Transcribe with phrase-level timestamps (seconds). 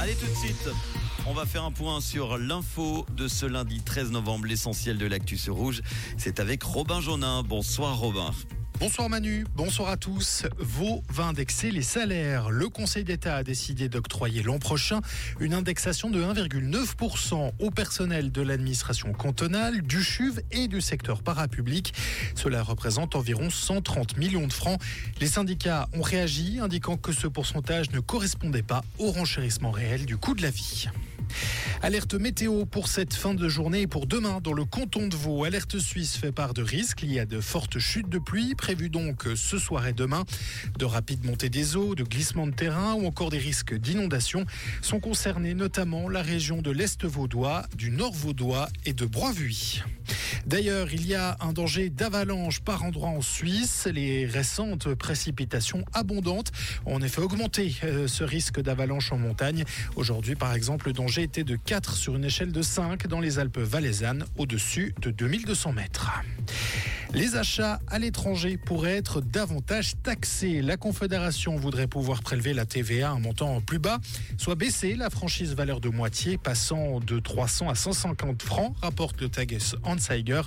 [0.00, 0.68] Allez tout de suite,
[1.26, 5.38] on va faire un point sur l'info de ce lundi 13 novembre, l'essentiel de l'actu
[5.38, 5.82] sur rouge.
[6.18, 7.42] C'est avec Robin Jonin.
[7.42, 8.30] Bonsoir Robin.
[8.80, 10.42] Bonsoir Manu, bonsoir à tous.
[10.58, 12.50] Vaud va indexer les salaires.
[12.50, 15.00] Le Conseil d'État a décidé d'octroyer l'an prochain
[15.38, 21.94] une indexation de 1,9% au personnel de l'administration cantonale, du CHUV et du secteur parapublic.
[22.34, 24.80] Cela représente environ 130 millions de francs.
[25.20, 30.16] Les syndicats ont réagi, indiquant que ce pourcentage ne correspondait pas au renchérissement réel du
[30.16, 30.88] coût de la vie.
[31.84, 35.44] Alerte météo pour cette fin de journée et pour demain dans le canton de Vaud.
[35.44, 37.02] Alerte suisse fait part de risques.
[37.02, 40.24] Il y a de fortes chutes de pluie prévues donc ce soir et demain.
[40.78, 44.46] De rapides montées des eaux, de glissements de terrain ou encore des risques d'inondation
[44.80, 49.82] sont concernés notamment la région de l'Est vaudois, du Nord vaudois et de Broivuy.
[50.46, 53.88] D'ailleurs, il y a un danger d'avalanche par endroit en Suisse.
[53.92, 56.52] Les récentes précipitations abondantes
[56.86, 59.64] ont en effet augmenté euh, ce risque d'avalanche en montagne.
[59.96, 63.38] Aujourd'hui, par exemple, le danger était de 4 sur une échelle de 5 dans les
[63.38, 66.10] Alpes valaisannes, au-dessus de 2200 mètres.
[67.14, 70.62] Les achats à l'étranger pourraient être davantage taxés.
[70.62, 74.00] La Confédération voudrait pouvoir prélever la TVA à un montant plus bas,
[74.36, 79.28] soit baisser la franchise valeur de moitié, passant de 300 à 150 francs, rapporte le
[79.28, 80.42] Tages Anzeiger.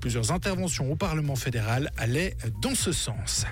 [0.00, 3.44] Plusieurs interventions au Parlement fédéral allaient dans ce sens.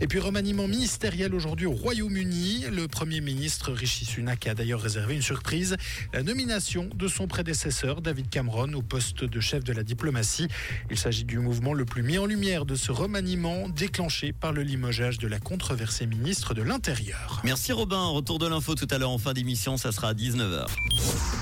[0.00, 2.64] Et puis remaniement ministériel aujourd'hui au Royaume-Uni.
[2.72, 5.76] Le Premier ministre Rishi Sunak a d'ailleurs réservé une surprise,
[6.14, 10.48] la nomination de son prédécesseur David Cameron au poste de chef de la diplomatie.
[10.90, 14.62] Il s'agit du mouvement le plus mis en lumière de ce remaniement déclenché par le
[14.62, 17.40] limogeage de la controversée ministre de l'Intérieur.
[17.42, 18.04] Merci Robin.
[18.06, 20.66] Retour de l'info tout à l'heure en fin d'émission, ça sera à 19h.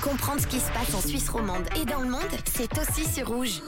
[0.01, 3.27] Comprendre ce qui se passe en Suisse romande et dans le monde, c'est aussi sur
[3.27, 3.61] rouge.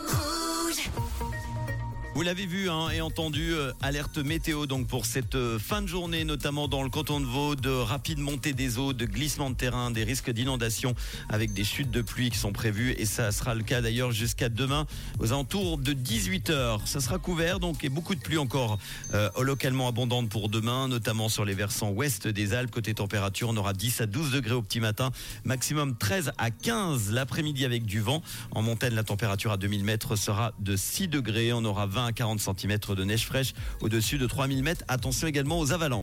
[2.18, 5.88] Vous l'avez vu hein, et entendu, euh, alerte météo donc pour cette euh, fin de
[5.88, 9.56] journée, notamment dans le canton de Vaud, de rapides montées des eaux, de glissements de
[9.56, 10.96] terrain, des risques d'inondation
[11.30, 14.50] avec des chutes de pluie qui sont prévues et ça sera le cas d'ailleurs jusqu'à
[14.50, 14.88] demain
[15.20, 16.88] aux alentours de 18h.
[16.88, 18.80] Ça sera couvert donc et beaucoup de pluie encore
[19.14, 22.72] euh, localement abondante pour demain, notamment sur les versants ouest des Alpes.
[22.72, 25.12] Côté température, on aura 10 à 12 degrés au petit matin,
[25.46, 28.24] maximum 13 à 15 l'après-midi avec du vent.
[28.50, 31.54] En montagne, la température à 2000 mètres sera de 6 degrés.
[31.54, 34.84] On aura 20 à 40 cm de neige fraîche au-dessus de 3000 mètres.
[34.88, 35.96] Attention également aux avalanches.